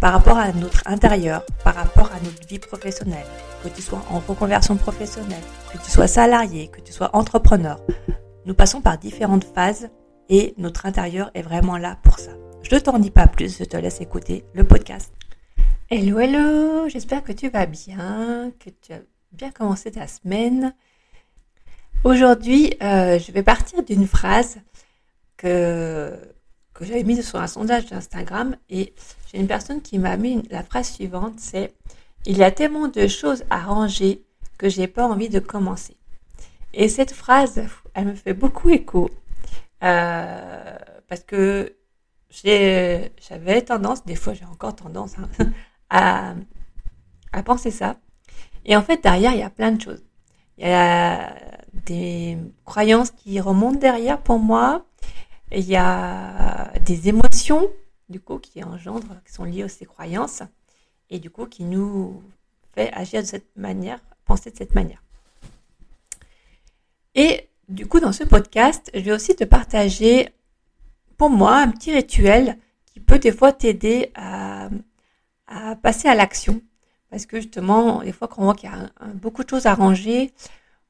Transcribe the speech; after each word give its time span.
par 0.00 0.14
rapport 0.14 0.38
à 0.38 0.50
notre 0.52 0.82
intérieur, 0.86 1.44
par 1.62 1.74
rapport 1.74 2.10
à 2.12 2.20
notre 2.24 2.48
vie 2.48 2.58
professionnelle, 2.58 3.26
que 3.62 3.68
tu 3.68 3.82
sois 3.82 4.02
en 4.10 4.18
reconversion 4.20 4.76
professionnelle, 4.76 5.42
que 5.72 5.78
tu 5.78 5.90
sois 5.90 6.08
salarié, 6.08 6.68
que 6.68 6.80
tu 6.80 6.92
sois 6.92 7.14
entrepreneur. 7.14 7.78
Nous 8.46 8.54
passons 8.54 8.80
par 8.80 8.96
différentes 8.96 9.44
phases 9.44 9.90
et 10.30 10.54
notre 10.56 10.86
intérieur 10.86 11.30
est 11.34 11.42
vraiment 11.42 11.76
là 11.76 11.98
pour 12.02 12.18
ça. 12.18 12.32
Je 12.62 12.74
ne 12.74 12.80
t'en 12.80 12.98
dis 12.98 13.10
pas 13.10 13.26
plus, 13.26 13.58
je 13.58 13.64
te 13.64 13.76
laisse 13.76 14.00
écouter 14.00 14.44
le 14.54 14.64
podcast. 14.64 15.12
Hello, 15.90 16.18
hello, 16.18 16.88
j'espère 16.88 17.22
que 17.22 17.32
tu 17.32 17.50
vas 17.50 17.66
bien, 17.66 18.52
que 18.58 18.70
tu 18.70 18.94
as 18.94 19.00
bien 19.32 19.50
commencé 19.50 19.90
ta 19.90 20.06
semaine. 20.06 20.74
Aujourd'hui, 22.04 22.74
euh, 22.82 23.18
je 23.18 23.32
vais 23.32 23.42
partir 23.42 23.82
d'une 23.82 24.06
phrase 24.06 24.60
que 25.36 26.18
que 26.80 26.86
j'avais 26.86 27.04
mise 27.04 27.28
sur 27.28 27.38
un 27.38 27.46
sondage 27.46 27.86
d'Instagram 27.86 28.56
et 28.70 28.94
j'ai 29.30 29.38
une 29.38 29.46
personne 29.46 29.82
qui 29.82 29.98
m'a 29.98 30.16
mis 30.16 30.42
la 30.50 30.62
phrase 30.62 30.90
suivante, 30.90 31.34
c'est 31.36 31.74
il 32.24 32.38
y 32.38 32.42
a 32.42 32.50
tellement 32.50 32.88
de 32.88 33.06
choses 33.06 33.44
à 33.50 33.60
ranger 33.60 34.24
que 34.56 34.68
j'ai 34.70 34.86
pas 34.86 35.06
envie 35.06 35.28
de 35.28 35.40
commencer. 35.40 35.96
Et 36.72 36.88
cette 36.88 37.12
phrase, 37.12 37.62
elle 37.94 38.06
me 38.06 38.14
fait 38.14 38.32
beaucoup 38.32 38.70
écho 38.70 39.10
euh, 39.84 40.76
parce 41.06 41.22
que 41.22 41.76
j'avais 42.30 43.62
tendance, 43.62 44.04
des 44.06 44.16
fois 44.16 44.32
j'ai 44.32 44.46
encore 44.46 44.74
tendance 44.74 45.16
hein, 45.18 45.50
à, 45.90 46.34
à 47.32 47.42
penser 47.42 47.70
ça. 47.70 47.96
Et 48.64 48.74
en 48.74 48.82
fait, 48.82 49.02
derrière, 49.02 49.32
il 49.32 49.40
y 49.40 49.42
a 49.42 49.50
plein 49.50 49.72
de 49.72 49.80
choses. 49.80 50.02
Il 50.56 50.66
y 50.66 50.70
a 50.70 51.34
des 51.86 52.38
croyances 52.64 53.10
qui 53.10 53.38
remontent 53.40 53.78
derrière 53.78 54.18
pour 54.18 54.38
moi. 54.38 54.84
Il 55.52 55.64
y 55.64 55.76
a 55.76 56.59
des 56.90 57.08
émotions, 57.08 57.70
du 58.08 58.20
coup, 58.20 58.38
qui 58.38 58.64
engendrent, 58.64 59.22
qui 59.24 59.32
sont 59.32 59.44
liées 59.44 59.62
à 59.62 59.68
ces 59.68 59.86
croyances, 59.86 60.42
et 61.08 61.20
du 61.20 61.30
coup, 61.30 61.46
qui 61.46 61.62
nous 61.62 62.20
fait 62.74 62.92
agir 62.92 63.22
de 63.22 63.26
cette 63.26 63.56
manière, 63.56 64.00
penser 64.24 64.50
de 64.50 64.56
cette 64.56 64.74
manière. 64.74 65.02
Et 67.14 67.48
du 67.68 67.86
coup, 67.86 68.00
dans 68.00 68.12
ce 68.12 68.24
podcast, 68.24 68.90
je 68.92 69.00
vais 69.00 69.12
aussi 69.12 69.36
te 69.36 69.44
partager, 69.44 70.30
pour 71.16 71.30
moi, 71.30 71.58
un 71.58 71.68
petit 71.68 71.92
rituel 71.92 72.58
qui 72.86 72.98
peut 72.98 73.20
des 73.20 73.32
fois 73.32 73.52
t'aider 73.52 74.10
à, 74.16 74.68
passer 75.82 76.08
à 76.08 76.16
l'action. 76.16 76.60
Parce 77.08 77.26
que 77.26 77.36
justement, 77.36 78.02
des 78.02 78.12
fois, 78.12 78.26
quand 78.26 78.42
on 78.42 78.44
voit 78.46 78.54
qu'il 78.54 78.70
y 78.70 78.72
a 78.72 78.90
beaucoup 79.14 79.44
de 79.44 79.48
choses 79.48 79.66
à 79.66 79.74
ranger, 79.74 80.32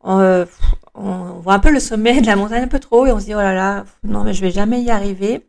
on, 0.03 0.47
on, 0.94 1.41
voit 1.41 1.55
un 1.55 1.59
peu 1.59 1.71
le 1.71 1.81
sommet 1.81 2.21
de 2.22 2.27
la 2.27 2.37
montagne 2.37 2.62
un 2.62 2.69
peu 2.69 2.78
trop 2.78 3.06
et 3.06 3.12
on 3.12 3.21
se 3.21 3.27
dit 3.27 3.34
oh 3.34 3.39
là 3.39 3.55
là, 3.55 3.84
non 4.03 4.25
mais 4.25 4.33
je 4.33 4.41
vais 4.41 4.50
jamais 4.50 4.83
y 4.83 4.91
arriver, 4.91 5.47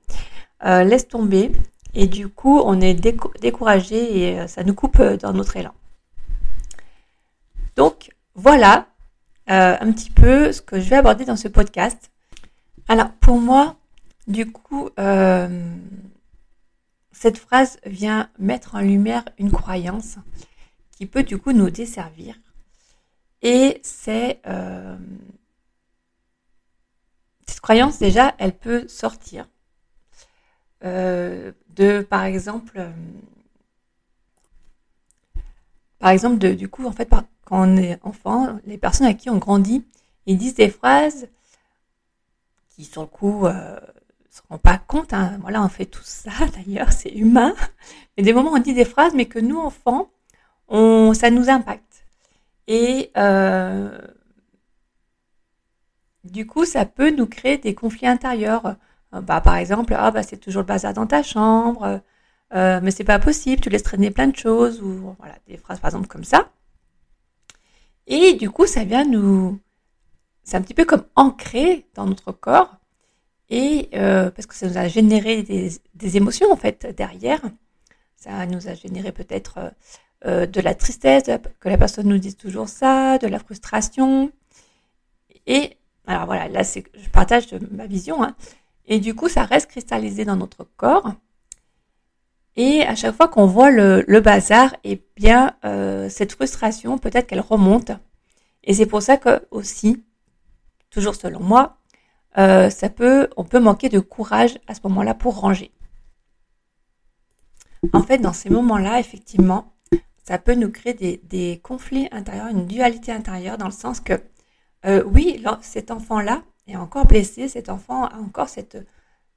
euh, 0.65 0.83
laisse 0.83 1.07
tomber. 1.07 1.51
Et 1.93 2.07
du 2.07 2.29
coup, 2.29 2.61
on 2.63 2.79
est 2.79 2.93
découragé 2.93 4.19
et 4.19 4.39
euh, 4.39 4.47
ça 4.47 4.63
nous 4.63 4.73
coupe 4.73 4.99
euh, 4.99 5.17
dans 5.17 5.33
notre 5.33 5.57
élan. 5.57 5.73
Donc 7.75 8.11
voilà 8.35 8.87
un 9.47 9.91
petit 9.91 10.11
peu 10.11 10.53
ce 10.53 10.61
que 10.61 10.79
je 10.79 10.89
vais 10.89 10.95
aborder 10.95 11.25
dans 11.25 11.35
ce 11.35 11.49
podcast. 11.49 12.09
Alors 12.87 13.11
pour 13.11 13.37
moi, 13.37 13.75
du 14.27 14.49
coup, 14.49 14.89
cette 17.11 17.37
phrase 17.37 17.77
vient 17.85 18.29
mettre 18.39 18.75
en 18.75 18.79
lumière 18.79 19.25
une 19.37 19.51
croyance 19.51 20.15
qui 20.91 21.05
peut 21.05 21.23
du 21.23 21.37
coup 21.37 21.51
nous 21.51 21.69
desservir 21.69 22.35
et 23.41 23.81
c'est 23.83 24.39
cette 27.45 27.59
croyance 27.61 27.99
déjà, 27.99 28.33
elle 28.37 28.57
peut 28.57 28.87
sortir 28.87 29.49
euh, 30.83 31.51
de, 31.69 32.01
par 32.01 32.23
exemple, 32.23 32.73
euh, 32.77 32.91
par 35.99 36.09
exemple, 36.09 36.37
du 36.55 36.67
coup, 36.67 36.85
en 36.85 36.91
fait, 36.91 37.09
quand 37.09 37.25
on 37.51 37.77
est 37.77 37.99
enfant, 38.03 38.59
les 38.65 38.77
personnes 38.77 39.07
à 39.07 39.13
qui 39.13 39.29
on 39.29 39.37
grandit, 39.37 39.85
ils 40.25 40.37
disent 40.37 40.55
des 40.55 40.69
phrases 40.69 41.27
qui, 42.69 42.85
sur 42.85 43.01
le 43.01 43.07
coup, 43.07 43.45
euh, 43.45 43.79
se 44.29 44.41
rendent 44.49 44.61
pas 44.61 44.77
compte. 44.79 45.13
Hein. 45.13 45.37
Voilà, 45.41 45.63
on 45.63 45.69
fait 45.69 45.85
tout 45.85 46.03
ça, 46.03 46.31
d'ailleurs, 46.55 46.91
c'est 46.91 47.11
humain. 47.11 47.53
Mais 48.17 48.23
des 48.23 48.33
moments, 48.33 48.53
on 48.53 48.59
dit 48.59 48.73
des 48.73 48.85
phrases, 48.85 49.13
mais 49.13 49.25
que 49.25 49.39
nous, 49.39 49.59
enfants, 49.59 50.09
on, 50.67 51.13
ça 51.13 51.29
nous 51.29 51.49
impacte. 51.49 52.05
Et 52.67 53.11
euh, 53.17 53.99
du 56.23 56.47
coup, 56.47 56.65
ça 56.65 56.85
peut 56.85 57.11
nous 57.11 57.27
créer 57.27 57.57
des 57.57 57.75
conflits 57.75 58.07
intérieurs. 58.07 58.75
Euh, 59.13 59.21
bah, 59.21 59.41
par 59.41 59.55
exemple, 59.55 59.93
ah, 59.97 60.11
bah, 60.11 60.23
c'est 60.23 60.37
toujours 60.37 60.61
le 60.61 60.67
bazar 60.67 60.93
dans 60.93 61.07
ta 61.07 61.23
chambre, 61.23 62.01
euh, 62.53 62.79
mais 62.83 62.91
c'est 62.91 63.03
pas 63.03 63.19
possible, 63.19 63.61
tu 63.61 63.69
laisses 63.69 63.83
traîner 63.83 64.11
plein 64.11 64.27
de 64.27 64.35
choses, 64.35 64.81
ou 64.81 65.15
voilà, 65.19 65.35
des 65.47 65.57
phrases 65.57 65.79
par 65.79 65.89
exemple 65.89 66.07
comme 66.07 66.23
ça. 66.23 66.49
Et 68.07 68.33
du 68.33 68.49
coup, 68.49 68.65
ça 68.65 68.83
vient 68.83 69.05
nous. 69.05 69.59
C'est 70.43 70.57
un 70.57 70.61
petit 70.61 70.73
peu 70.73 70.85
comme 70.85 71.05
ancré 71.15 71.87
dans 71.95 72.05
notre 72.05 72.31
corps, 72.31 72.77
et 73.49 73.89
parce 73.91 74.47
que 74.47 74.55
ça 74.55 74.67
nous 74.67 74.77
a 74.77 74.87
généré 74.87 75.43
des, 75.43 76.17
émotions 76.17 76.51
en 76.51 76.55
fait 76.55 76.93
derrière. 76.97 77.41
Ça 78.15 78.45
nous 78.45 78.67
a 78.67 78.75
généré 78.75 79.11
peut-être 79.11 79.73
euh, 80.27 80.45
de 80.45 80.61
la 80.61 80.75
tristesse, 80.75 81.23
que 81.59 81.67
la 81.67 81.79
personne 81.79 82.07
nous 82.07 82.19
dise 82.19 82.37
toujours 82.37 82.69
ça, 82.69 83.17
de 83.17 83.25
la 83.25 83.39
frustration. 83.39 84.31
Et 85.47 85.77
alors 86.05 86.27
voilà, 86.27 86.47
là 86.47 86.61
je 86.61 87.09
partage 87.09 87.51
ma 87.71 87.87
vision. 87.87 88.23
Hein. 88.23 88.35
Et 88.87 88.99
du 88.99 89.15
coup, 89.15 89.29
ça 89.29 89.43
reste 89.43 89.69
cristallisé 89.69 90.25
dans 90.25 90.35
notre 90.35 90.63
corps. 90.77 91.13
Et 92.55 92.81
à 92.83 92.95
chaque 92.95 93.15
fois 93.15 93.27
qu'on 93.27 93.45
voit 93.45 93.71
le, 93.71 94.19
bazar, 94.19 94.75
eh 94.83 95.01
bien, 95.15 95.55
euh, 95.63 96.09
cette 96.09 96.33
frustration, 96.33 96.97
peut-être 96.97 97.27
qu'elle 97.27 97.39
remonte. 97.39 97.91
Et 98.63 98.73
c'est 98.73 98.85
pour 98.85 99.01
ça 99.01 99.17
que 99.17 99.47
aussi, 99.51 100.03
toujours 100.89 101.15
selon 101.15 101.39
moi, 101.39 101.77
euh, 102.37 102.69
ça 102.69 102.89
peut, 102.89 103.29
on 103.37 103.43
peut 103.43 103.59
manquer 103.59 103.89
de 103.89 103.99
courage 103.99 104.59
à 104.67 104.75
ce 104.75 104.81
moment-là 104.83 105.13
pour 105.13 105.39
ranger. 105.39 105.71
En 107.93 108.03
fait, 108.03 108.19
dans 108.19 108.33
ces 108.33 108.49
moments-là, 108.49 108.99
effectivement, 108.99 109.73
ça 110.23 110.37
peut 110.37 110.53
nous 110.53 110.69
créer 110.69 111.19
des, 111.23 111.59
conflits 111.63 112.07
intérieurs, 112.11 112.47
une 112.47 112.67
dualité 112.67 113.11
intérieure, 113.11 113.57
dans 113.57 113.65
le 113.65 113.71
sens 113.71 113.99
que, 113.99 114.21
euh, 114.85 115.03
oui, 115.05 115.43
cet 115.61 115.89
enfant-là 115.89 116.43
est 116.67 116.75
encore 116.75 117.05
blessé, 117.05 117.47
cet 117.47 117.69
enfant 117.69 118.05
a 118.05 118.17
encore 118.17 118.49
cette, 118.49 118.77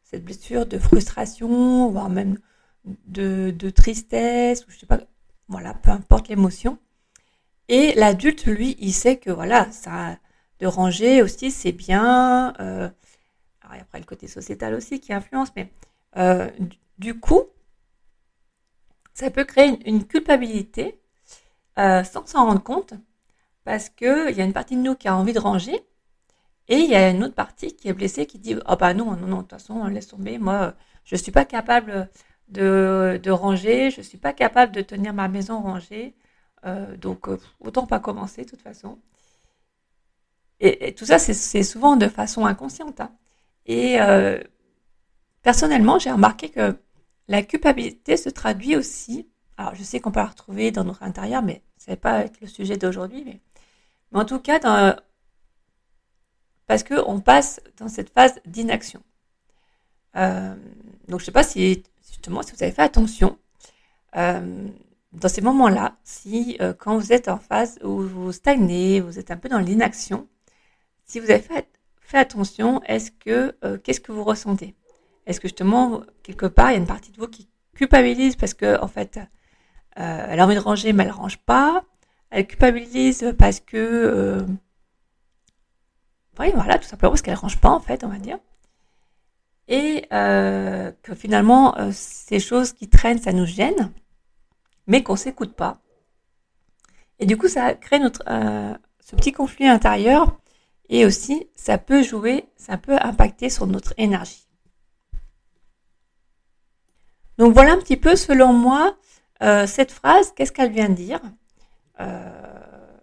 cette 0.02 0.24
blessure 0.24 0.66
de 0.66 0.78
frustration, 0.78 1.90
voire 1.90 2.10
même 2.10 2.38
de, 2.84 3.50
de 3.50 3.70
tristesse, 3.70 4.66
ou 4.66 4.70
je 4.70 4.78
sais 4.78 4.86
pas, 4.86 5.00
voilà, 5.48 5.74
peu 5.74 5.90
importe 5.90 6.28
l'émotion. 6.28 6.78
Et 7.68 7.94
l'adulte, 7.94 8.44
lui, 8.46 8.76
il 8.78 8.92
sait 8.92 9.16
que, 9.16 9.30
voilà, 9.30 9.70
ça, 9.72 10.18
de 10.60 10.66
ranger 10.66 11.22
aussi, 11.22 11.50
c'est 11.50 11.72
bien. 11.72 12.54
Euh, 12.60 12.90
alors, 13.62 13.82
après, 13.82 13.98
le 13.98 14.04
côté 14.04 14.28
sociétal 14.28 14.74
aussi 14.74 15.00
qui 15.00 15.12
influence, 15.12 15.48
mais 15.56 15.70
euh, 16.16 16.50
du 16.98 17.18
coup, 17.18 17.44
ça 19.14 19.30
peut 19.30 19.44
créer 19.44 19.78
une, 19.88 20.04
culpabilité 20.04 21.00
euh, 21.78 22.04
sans 22.04 22.26
s'en 22.26 22.46
rendre 22.46 22.62
compte, 22.62 22.94
parce 23.64 23.88
qu'il 23.88 24.34
y 24.36 24.40
a 24.40 24.44
une 24.44 24.52
partie 24.52 24.76
de 24.76 24.82
nous 24.82 24.94
qui 24.94 25.08
a 25.08 25.16
envie 25.16 25.32
de 25.32 25.38
ranger, 25.38 25.80
et 26.68 26.76
il 26.78 26.90
y 26.90 26.94
a 26.94 27.10
une 27.10 27.24
autre 27.24 27.34
partie 27.34 27.76
qui 27.76 27.88
est 27.88 27.92
blessée 27.92 28.26
qui 28.26 28.38
dit 28.38 28.56
Oh 28.68 28.76
bah 28.76 28.94
non, 28.94 29.16
non, 29.16 29.26
non, 29.26 29.36
de 29.38 29.42
toute 29.42 29.52
façon, 29.52 29.84
laisse 29.86 30.08
tomber, 30.08 30.38
moi, 30.38 30.74
je 31.04 31.14
ne 31.16 31.20
suis 31.20 31.32
pas 31.32 31.44
capable 31.44 32.08
de, 32.48 33.30
ranger, 33.30 33.90
je 33.90 33.98
ne 33.98 34.02
suis 34.04 34.18
pas 34.18 34.32
capable 34.32 34.72
de 34.72 34.80
tenir 34.82 35.12
ma 35.14 35.28
maison 35.28 35.60
rangée, 35.60 36.14
euh, 36.66 36.96
donc 36.96 37.28
euh, 37.28 37.38
autant 37.60 37.86
pas 37.86 38.00
commencer 38.00 38.44
de 38.44 38.50
toute 38.50 38.62
façon. 38.62 38.98
et, 40.60 40.94
tout 40.94 41.04
ça, 41.06 41.18
c'est 41.18 41.62
souvent 41.62 41.96
de 41.96 42.08
façon 42.08 42.46
inconsciente. 42.46 43.00
Hein. 43.00 43.12
Et 43.66 44.00
euh, 44.00 44.40
personnellement, 45.42 45.98
j'ai 45.98 46.10
remarqué 46.10 46.50
que 46.50 46.76
la 47.28 47.42
culpabilité 47.42 48.16
se 48.16 48.28
traduit 48.30 48.76
aussi. 48.76 49.28
Alors, 49.56 49.74
je 49.74 49.82
sais 49.84 50.00
qu'on 50.00 50.10
peut 50.12 50.20
la 50.20 50.26
retrouver 50.26 50.70
dans 50.72 50.84
notre 50.84 51.02
intérieur, 51.02 51.42
mais 51.42 51.62
ça 51.76 51.92
va 51.92 51.96
pas 51.96 52.20
être 52.24 52.40
le 52.40 52.46
sujet 52.48 52.76
d'aujourd'hui. 52.76 53.22
Mais, 53.24 53.40
mais, 54.12 54.20
en 54.20 54.24
tout 54.24 54.40
cas, 54.40 54.58
dans, 54.58 54.96
parce 56.66 56.82
qu'on 56.82 57.20
passe 57.20 57.60
dans 57.78 57.88
cette 57.88 58.10
phase 58.10 58.40
d'inaction. 58.46 59.02
Euh, 60.16 60.54
donc, 61.08 61.20
je 61.20 61.26
sais 61.26 61.32
pas 61.32 61.42
si, 61.42 61.82
justement, 62.08 62.42
si 62.42 62.52
vous 62.52 62.62
avez 62.62 62.72
fait 62.72 62.82
attention. 62.82 63.38
Euh, 64.16 64.68
dans 65.12 65.28
ces 65.28 65.42
moments-là, 65.42 65.96
si 66.04 66.56
euh, 66.60 66.72
quand 66.72 66.96
vous 66.96 67.12
êtes 67.12 67.28
en 67.28 67.38
phase 67.38 67.78
où 67.84 68.02
vous 68.02 68.32
stagnez, 68.32 69.00
vous 69.00 69.18
êtes 69.18 69.30
un 69.30 69.36
peu 69.36 69.48
dans 69.48 69.58
l'inaction, 69.58 70.28
si 71.04 71.20
vous 71.20 71.30
avez 71.30 71.42
fait, 71.42 71.68
fait 72.00 72.18
attention, 72.18 72.82
est-ce 72.84 73.10
que 73.10 73.54
qu'est-ce 73.78 74.00
que 74.00 74.12
vous 74.12 74.24
ressentez? 74.24 74.74
Est-ce 75.26 75.40
que 75.40 75.48
justement 75.48 76.02
quelque 76.22 76.46
part 76.46 76.70
il 76.70 76.74
y 76.74 76.76
a 76.76 76.80
une 76.80 76.86
partie 76.86 77.12
de 77.12 77.18
vous 77.18 77.28
qui 77.28 77.48
culpabilise 77.74 78.36
parce 78.36 78.54
que 78.54 78.80
en 78.80 78.88
fait 78.88 79.20
elle 79.96 80.40
a 80.40 80.44
envie 80.44 80.54
de 80.54 80.60
ranger 80.60 80.92
mais 80.92 81.04
elle 81.04 81.10
range 81.10 81.38
pas, 81.38 81.84
elle 82.30 82.46
culpabilise 82.46 83.34
parce 83.38 83.60
que 83.60 84.44
oui 86.38 86.50
voilà 86.54 86.78
tout 86.78 86.88
simplement 86.88 87.10
parce 87.10 87.22
qu'elle 87.22 87.34
range 87.34 87.58
pas 87.58 87.70
en 87.70 87.80
fait 87.80 88.04
on 88.04 88.08
va 88.08 88.18
dire 88.18 88.38
et 89.68 90.06
que 90.10 91.14
finalement 91.14 91.74
ces 91.92 92.38
choses 92.38 92.72
qui 92.72 92.88
traînent 92.88 93.20
ça 93.20 93.32
nous 93.32 93.46
gêne 93.46 93.92
mais 94.86 95.02
qu'on 95.02 95.16
s'écoute 95.16 95.54
pas. 95.54 95.80
Et 97.18 97.26
du 97.26 97.36
coup, 97.36 97.48
ça 97.48 97.74
crée 97.74 97.98
notre, 97.98 98.22
euh, 98.28 98.74
ce 99.00 99.16
petit 99.16 99.32
conflit 99.32 99.66
intérieur 99.66 100.38
et 100.88 101.06
aussi 101.06 101.48
ça 101.54 101.78
peut 101.78 102.02
jouer, 102.02 102.46
ça 102.56 102.76
peut 102.76 102.98
impacter 103.00 103.50
sur 103.50 103.66
notre 103.66 103.94
énergie. 103.96 104.46
Donc 107.38 107.52
voilà 107.52 107.72
un 107.72 107.78
petit 107.78 107.96
peu, 107.96 108.16
selon 108.16 108.52
moi, 108.52 108.96
euh, 109.42 109.66
cette 109.66 109.90
phrase, 109.90 110.32
qu'est-ce 110.36 110.52
qu'elle 110.52 110.72
vient 110.72 110.88
dire? 110.88 111.20
Euh, 112.00 112.30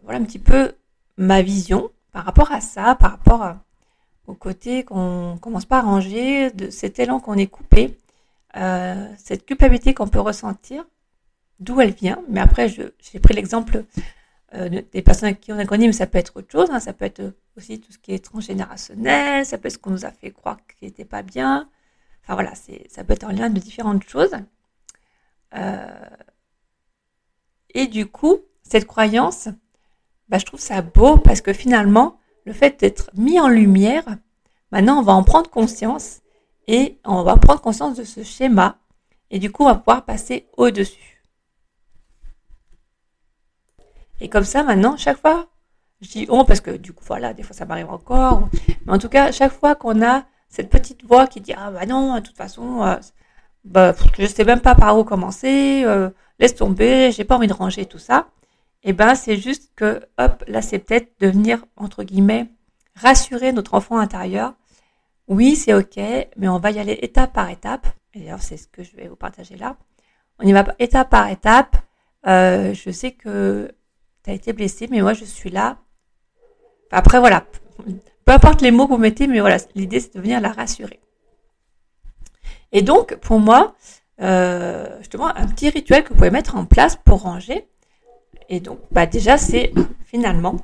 Voilà 0.04 0.20
un 0.20 0.24
petit 0.24 0.40
peu 0.40 0.74
ma 1.18 1.42
vision 1.42 1.92
par 2.12 2.26
rapport 2.26 2.52
à 2.52 2.62
ça, 2.62 2.96
par 2.96 3.12
rapport 3.12 3.56
au 4.28 4.34
côté 4.34 4.84
qu'on 4.84 5.38
commence 5.42 5.66
pas 5.66 5.80
à 5.80 5.82
ranger, 5.82 6.52
de 6.52 6.70
cet 6.70 7.00
élan 7.00 7.20
qu'on 7.20 7.36
est 7.36 7.48
coupé, 7.48 7.98
cette 9.18 9.46
culpabilité 9.46 9.94
qu'on 9.94 10.08
peut 10.08 10.20
ressentir 10.20 10.86
d'où 11.62 11.80
elle 11.80 11.94
vient. 11.94 12.22
Mais 12.28 12.42
après, 12.42 12.68
j'ai 12.68 13.20
pris 13.20 13.34
l'exemple 13.34 13.86
euh, 14.54 14.82
des 14.92 15.02
personnes 15.02 15.30
avec 15.30 15.40
qui 15.40 15.54
on 15.54 15.58
a 15.58 15.66
connu, 15.66 15.88
mais 15.88 15.94
ça 15.94 16.08
peut 16.08 16.18
être 16.18 16.36
autre 16.36 16.52
chose. 16.52 16.70
Hein. 16.72 16.82
Ça 16.82 16.92
peut 16.92 17.06
être 17.06 17.34
aussi 17.56 17.80
tout 17.80 17.94
ce 17.94 17.98
qui 17.98 18.14
est 18.14 18.24
transgénérationnel, 18.24 19.46
ça 19.46 19.58
peut 19.58 19.68
être 19.68 19.76
ce 19.76 19.78
qu'on 19.78 19.92
nous 19.92 20.06
a 20.06 20.12
fait 20.12 20.32
croire 20.32 20.58
qui 20.78 20.86
n'était 20.86 21.06
pas 21.06 21.22
bien. 21.22 21.70
Enfin 22.24 22.34
voilà, 22.34 22.54
ça 22.56 23.04
peut 23.04 23.14
être 23.14 23.24
en 23.24 23.32
lien 23.32 23.50
de 23.50 23.60
différentes 23.60 24.04
choses. 24.04 24.36
Euh, 25.56 26.10
et 27.74 27.88
du 27.88 28.08
coup, 28.08 28.40
cette 28.64 28.86
croyance, 28.86 29.48
bah, 30.32 30.38
je 30.38 30.46
trouve 30.46 30.62
ça 30.62 30.82
beau 30.82 31.18
parce 31.18 31.42
que 31.42 31.52
finalement, 31.52 32.18
le 32.46 32.54
fait 32.54 32.80
d'être 32.80 33.12
mis 33.14 33.40
en 33.40 33.50
lumière, 33.50 34.06
maintenant 34.72 35.00
on 35.00 35.04
va 35.04 35.14
en 35.14 35.24
prendre 35.24 35.50
conscience 35.50 36.22
et 36.68 36.98
on 37.06 37.24
va 37.24 37.36
prendre 37.36 37.60
conscience 37.60 37.98
de 37.98 38.06
ce 38.06 38.24
schéma 38.24 38.78
et 39.30 39.40
du 39.40 39.52
coup 39.52 39.64
on 39.64 39.68
va 39.68 39.76
pouvoir 39.76 40.06
passer 40.06 40.48
au-dessus. 40.56 41.22
Et 44.22 44.30
comme 44.30 44.44
ça, 44.44 44.64
maintenant, 44.64 44.96
chaque 44.98 45.20
fois, 45.20 45.48
je 46.00 46.10
dis 46.10 46.28
on 46.30 46.46
parce 46.46 46.62
que 46.62 46.72
du 46.72 46.94
coup, 46.94 47.04
voilà, 47.06 47.34
des 47.34 47.44
fois 47.44 47.56
ça 47.56 47.66
m'arrive 47.66 47.90
encore. 47.90 48.50
Mais 48.86 48.94
en 48.94 49.00
tout 49.00 49.10
cas, 49.10 49.32
chaque 49.32 49.52
fois 49.52 49.76
qu'on 49.76 50.02
a 50.02 50.24
cette 50.48 50.70
petite 50.70 51.04
voix 51.06 51.28
qui 51.28 51.42
dit 51.42 51.54
ah 51.58 51.72
bah 51.72 51.86
non, 51.86 52.16
de 52.16 52.20
toute 52.22 52.38
façon, 52.38 52.84
euh, 52.84 52.96
bah, 53.66 53.94
je 54.18 54.26
sais 54.28 54.46
même 54.46 54.62
pas 54.62 54.76
par 54.76 54.98
où 54.98 55.04
commencer, 55.04 55.84
euh, 55.86 56.10
laisse 56.40 56.56
tomber, 56.56 57.12
j'ai 57.12 57.26
pas 57.26 57.36
envie 57.36 57.48
de 57.48 57.54
ranger 57.54 57.86
tout 57.86 58.00
ça. 58.00 58.28
Eh 58.84 58.94
ben 58.94 59.16
c'est 59.16 59.38
juste 59.38 59.72
que 59.76 60.02
hop, 60.18 60.44
là 60.48 60.62
c'est 60.62 60.80
peut-être 60.80 61.12
de 61.20 61.28
venir 61.28 61.66
entre 61.76 62.04
guillemets 62.04 62.48
rassurer 62.96 63.52
notre 63.52 63.74
enfant 63.74 63.98
intérieur. 63.98 64.54
Oui, 65.28 65.56
c'est 65.56 65.74
ok, 65.74 65.98
mais 66.38 66.48
on 66.48 66.60
va 66.60 66.72
y 66.72 66.80
aller 66.80 66.98
étape 67.02 67.34
par 67.34 67.50
étape. 67.50 67.88
Et 68.14 68.20
d'ailleurs, 68.20 68.42
c'est 68.42 68.58
ce 68.58 68.68
que 68.68 68.84
je 68.84 68.96
vais 68.96 69.08
vous 69.08 69.16
partager 69.16 69.56
là. 69.56 69.78
On 70.40 70.48
y 70.48 70.52
va 70.52 70.66
étape 70.80 71.10
par 71.10 71.30
étape. 71.30 71.78
Euh, 72.28 72.74
je 72.74 72.92
sais 72.92 73.12
que 73.12 73.72
tu 74.24 74.30
as 74.30 74.34
été 74.34 74.54
blessé, 74.54 74.88
mais 74.90 75.02
moi 75.02 75.14
je 75.14 75.26
suis 75.26 75.50
là. 75.50 75.78
Après 76.92 77.20
voilà, 77.20 77.46
peu 78.26 78.34
importe 78.34 78.62
les 78.62 78.72
mots 78.72 78.88
que 78.88 78.94
vous 78.94 78.98
mettez, 78.98 79.28
mais 79.28 79.40
voilà, 79.40 79.58
l'idée 79.76 80.00
c'est 80.00 80.16
de 80.16 80.22
venir 80.22 80.42
la 80.42 80.52
rassurer. 80.52 81.00
Et 82.72 82.82
donc 82.82 83.16
pour 83.18 83.40
moi, 83.40 83.76
euh, 84.22 84.98
justement, 85.00 85.28
un 85.28 85.48
petit 85.48 85.70
rituel 85.70 86.04
que 86.04 86.10
vous 86.10 86.16
pouvez 86.16 86.32
mettre 86.32 86.56
en 86.56 86.66
place 86.66 86.96
pour 86.96 87.22
ranger. 87.22 87.68
Et 88.52 88.60
donc, 88.60 88.80
bah 88.92 89.06
déjà 89.06 89.38
c'est 89.38 89.72
finalement, 90.04 90.58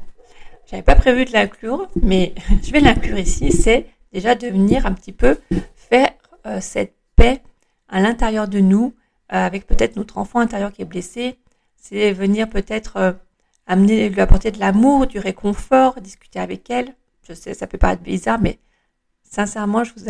j'avais 0.70 0.84
pas 0.84 0.96
prévu 0.96 1.24
de 1.24 1.32
l'inclure, 1.32 1.88
mais 2.02 2.36
je 2.64 2.72
vais 2.72 2.82
l'inclure 2.82 3.18
ici. 3.18 3.52
C'est 3.54 3.88
déjà 4.12 4.36
de 4.36 4.46
venir 4.48 4.86
un 4.86 4.92
petit 4.92 5.14
peu 5.14 5.40
faire 5.74 6.10
euh, 6.46 6.60
cette 6.60 6.94
paix 7.16 7.42
à 7.88 8.02
l'intérieur 8.02 8.50
de 8.50 8.60
nous, 8.60 8.94
euh, 9.32 9.38
avec 9.38 9.66
peut-être 9.66 9.96
notre 9.96 10.18
enfant 10.18 10.40
intérieur 10.40 10.74
qui 10.74 10.82
est 10.82 10.86
blessé. 10.86 11.40
C'est 11.78 12.12
venir 12.12 12.50
peut-être 12.50 12.98
euh, 12.98 13.14
amener, 13.68 14.10
lui 14.10 14.20
apporter 14.20 14.52
de 14.52 14.60
l'amour, 14.60 15.08
du 15.08 15.20
réconfort, 15.20 16.02
discuter 16.02 16.40
avec 16.40 16.70
elle. 16.70 16.94
Je 17.24 17.34
sais, 17.34 17.54
ça 17.54 17.68
peut 17.68 17.78
paraître 17.78 18.04
bizarre, 18.04 18.42
mais 18.42 18.60
sincèrement, 19.24 19.86
je 19.86 19.94
vous, 19.96 20.06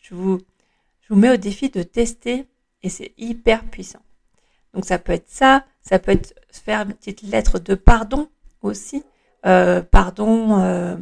je 0.00 0.14
vous, 0.14 0.38
je 1.02 1.08
vous 1.12 1.20
mets 1.20 1.30
au 1.30 1.36
défi 1.36 1.68
de 1.68 1.82
tester 1.82 2.46
et 2.82 2.88
c'est 2.88 3.12
hyper 3.18 3.64
puissant. 3.64 4.00
Donc 4.72 4.86
ça 4.86 4.98
peut 4.98 5.12
être 5.12 5.28
ça, 5.28 5.66
ça 5.82 5.98
peut 5.98 6.12
être 6.12 6.34
une 6.74 6.94
petite 6.94 7.22
lettre 7.22 7.58
de 7.58 7.74
pardon 7.74 8.28
aussi, 8.62 9.04
euh, 9.46 9.82
pardon 9.82 10.60
euh, 10.60 10.96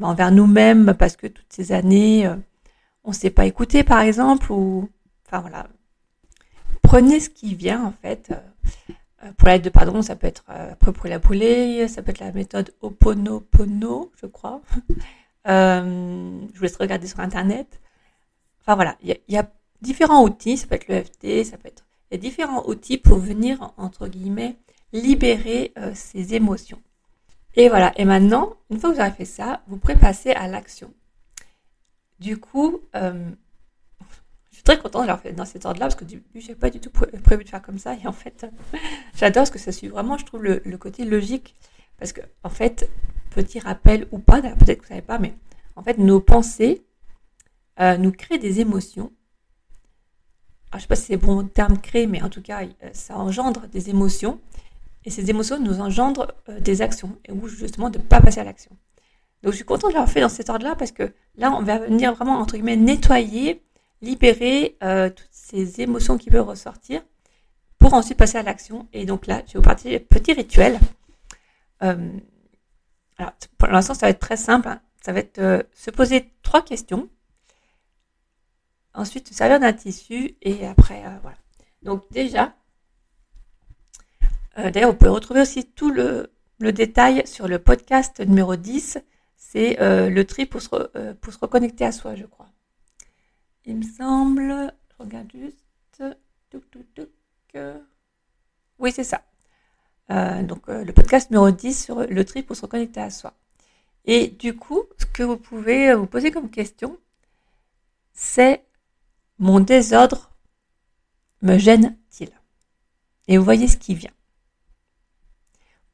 envers 0.00 0.30
nous-mêmes 0.30 0.94
parce 0.98 1.16
que 1.16 1.26
toutes 1.26 1.52
ces 1.52 1.72
années 1.72 2.26
euh, 2.26 2.36
on 3.04 3.12
s'est 3.12 3.30
pas 3.30 3.46
écouté 3.46 3.84
par 3.84 4.00
exemple 4.00 4.52
ou 4.52 4.88
enfin 5.26 5.40
voilà. 5.40 5.66
Prenez 6.82 7.20
ce 7.20 7.30
qui 7.30 7.54
vient 7.54 7.84
en 7.84 7.92
fait. 7.92 8.32
Pour 9.38 9.48
l'aide 9.48 9.62
de 9.62 9.70
pardon, 9.70 10.02
ça 10.02 10.16
peut 10.16 10.26
être 10.26 10.44
après 10.48 10.92
pour 10.92 11.06
la 11.06 11.18
poulet, 11.18 11.88
ça 11.88 12.02
peut 12.02 12.10
être 12.10 12.18
la 12.18 12.32
méthode 12.32 12.74
Oponopono, 12.82 14.12
je 14.20 14.26
crois. 14.26 14.60
je 15.46 16.52
vous 16.54 16.62
laisse 16.62 16.76
regarder 16.76 17.06
sur 17.06 17.20
internet. 17.20 17.80
Enfin 18.60 18.74
voilà, 18.74 18.96
il 19.02 19.18
y, 19.28 19.36
a 19.38 19.50
différents 19.80 20.22
outils, 20.24 20.58
ça 20.58 20.66
peut 20.66 20.74
être 20.74 20.88
l'EFT, 20.88 21.44
ça 21.50 21.56
peut 21.56 21.68
être 21.68 21.84
il 22.10 22.14
y 22.14 22.18
a 22.18 22.20
différents 22.20 22.66
outils 22.68 22.98
pour 22.98 23.18
venir 23.18 23.72
entre 23.76 24.08
guillemets 24.08 24.56
libérer 24.94 25.72
euh, 25.76 25.92
ses 25.94 26.34
émotions. 26.34 26.80
Et 27.56 27.68
voilà, 27.68 27.92
et 27.96 28.06
maintenant, 28.06 28.54
une 28.70 28.80
fois 28.80 28.90
que 28.90 28.94
vous 28.94 29.00
avez 29.02 29.14
fait 29.14 29.26
ça, 29.26 29.62
vous 29.68 29.76
pouvez 29.76 29.94
à 30.34 30.48
l'action. 30.48 30.90
Du 32.18 32.38
coup, 32.38 32.80
très 34.64 34.78
contente 34.78 35.02
de 35.02 35.06
l'avoir 35.06 35.20
fait 35.20 35.32
dans 35.32 35.44
cet 35.44 35.66
ordre-là 35.66 35.86
parce 35.86 35.94
que 35.94 36.04
du 36.04 36.22
début, 36.32 36.54
pas 36.54 36.70
du 36.70 36.80
tout 36.80 36.90
prévu 36.90 37.44
de 37.44 37.48
faire 37.48 37.62
comme 37.62 37.78
ça. 37.78 37.94
Et 37.94 38.06
en 38.06 38.12
fait, 38.12 38.46
j'adore 39.14 39.42
parce 39.42 39.50
que 39.50 39.58
ça 39.58 39.70
suit 39.70 39.88
vraiment, 39.88 40.16
je 40.16 40.24
trouve, 40.24 40.42
le, 40.42 40.78
côté 40.78 41.04
logique. 41.04 41.54
Parce 41.98 42.12
que, 42.12 42.22
en 42.42 42.48
fait, 42.48 42.90
petit 43.30 43.60
rappel 43.60 44.08
ou 44.10 44.18
pas, 44.18 44.40
peut-être 44.40 44.78
que 44.78 44.82
vous 44.82 44.88
savez 44.88 45.02
pas, 45.02 45.18
mais 45.18 45.34
en 45.76 45.82
fait, 45.82 45.98
nos 45.98 46.20
pensées 46.20 46.82
euh, 47.78 47.96
nous 47.98 48.10
créent 48.10 48.38
des 48.38 48.60
émotions. 48.60 49.12
Alors, 50.70 50.78
je 50.78 50.80
sais 50.80 50.88
pas 50.88 50.96
si 50.96 51.04
c'est 51.04 51.16
bon 51.16 51.46
terme 51.46 51.78
créer, 51.78 52.06
mais 52.06 52.22
en 52.22 52.30
tout 52.30 52.42
cas, 52.42 52.64
euh, 52.64 52.90
ça 52.92 53.16
engendre 53.16 53.68
des 53.68 53.90
émotions. 53.90 54.40
Et 55.04 55.10
ces 55.10 55.30
émotions 55.30 55.58
nous 55.58 55.80
engendrent 55.80 56.32
euh, 56.48 56.60
des 56.60 56.82
actions, 56.82 57.16
et 57.26 57.32
ou 57.32 57.48
justement 57.48 57.90
de 57.90 57.98
ne 57.98 58.02
pas 58.02 58.20
passer 58.20 58.40
à 58.40 58.44
l'action. 58.44 58.70
Donc 59.42 59.52
je 59.52 59.56
suis 59.56 59.64
contente 59.64 59.90
de 59.90 59.94
l'avoir 59.94 60.10
fait 60.10 60.22
dans 60.22 60.28
cet 60.30 60.48
ordre-là 60.48 60.74
parce 60.74 60.92
que 60.92 61.12
là, 61.36 61.52
on 61.52 61.62
va 61.62 61.78
venir 61.78 62.14
vraiment, 62.14 62.38
entre 62.38 62.54
guillemets, 62.54 62.76
nettoyer 62.76 63.62
libérer 64.00 64.76
euh, 64.82 65.08
toutes 65.08 65.28
ces 65.30 65.80
émotions 65.80 66.18
qui 66.18 66.30
peuvent 66.30 66.46
ressortir 66.46 67.02
pour 67.78 67.94
ensuite 67.94 68.18
passer 68.18 68.38
à 68.38 68.42
l'action. 68.42 68.88
Et 68.92 69.06
donc 69.06 69.26
là, 69.26 69.42
je 69.46 69.54
vais 69.54 69.58
vous 69.58 69.64
partager 69.64 69.98
petit 69.98 70.32
rituel. 70.32 70.78
Euh, 71.82 72.12
alors, 73.18 73.32
pour 73.58 73.68
l'instant, 73.68 73.94
ça 73.94 74.06
va 74.06 74.10
être 74.10 74.20
très 74.20 74.36
simple. 74.36 74.68
Hein. 74.68 74.80
Ça 75.02 75.12
va 75.12 75.20
être 75.20 75.66
se 75.74 75.90
poser 75.90 76.32
trois 76.42 76.62
questions. 76.62 77.08
Ensuite, 78.94 79.28
se 79.28 79.34
servir 79.34 79.60
d'un 79.60 79.72
tissu 79.72 80.36
et 80.40 80.66
après, 80.66 81.02
voilà. 81.22 81.36
Donc 81.82 82.04
déjà, 82.10 82.54
d'ailleurs, 84.56 84.90
vous 84.90 84.96
pouvez 84.96 85.10
retrouver 85.10 85.40
aussi 85.40 85.64
tout 85.64 85.90
le, 85.90 86.30
détail 86.60 87.26
sur 87.26 87.48
le 87.48 87.58
podcast 87.58 88.20
numéro 88.20 88.56
10. 88.56 88.98
C'est 89.36 89.76
le 89.80 90.22
tri 90.24 90.46
pour 90.46 90.62
se, 90.62 91.12
pour 91.14 91.32
se 91.32 91.38
reconnecter 91.38 91.84
à 91.84 91.92
soi, 91.92 92.14
je 92.14 92.24
crois 92.24 92.48
il 93.64 93.76
me 93.76 93.82
semble, 93.82 94.72
je 94.90 95.02
regarde 95.02 95.30
juste, 95.34 96.02
oui 98.78 98.92
c'est 98.92 99.04
ça. 99.04 99.22
Euh, 100.10 100.42
donc 100.42 100.68
euh, 100.68 100.84
le 100.84 100.92
podcast 100.92 101.30
numéro 101.30 101.50
10 101.50 101.84
sur 101.84 102.06
le 102.06 102.24
tri 102.24 102.42
pour 102.42 102.56
se 102.56 102.62
reconnecter 102.62 103.00
à 103.00 103.10
soi. 103.10 103.32
Et 104.04 104.28
du 104.28 104.54
coup, 104.54 104.82
ce 104.98 105.06
que 105.06 105.22
vous 105.22 105.38
pouvez 105.38 105.94
vous 105.94 106.06
poser 106.06 106.30
comme 106.30 106.50
question, 106.50 106.98
c'est 108.12 108.64
mon 109.38 109.60
désordre 109.60 110.30
me 111.40 111.56
gêne-t-il? 111.56 112.30
Et 113.28 113.38
vous 113.38 113.44
voyez 113.44 113.68
ce 113.68 113.78
qui 113.78 113.94
vient. 113.94 114.12